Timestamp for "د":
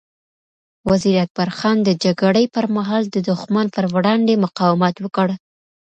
1.83-1.89, 3.09-3.17